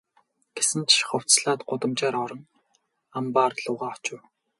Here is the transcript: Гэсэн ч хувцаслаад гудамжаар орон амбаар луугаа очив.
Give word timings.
Гэсэн 0.55 0.81
ч 0.89 0.91
хувцаслаад 1.09 1.61
гудамжаар 1.69 2.15
орон 2.23 2.41
амбаар 3.17 3.53
луугаа 3.63 3.93
очив. 3.97 4.19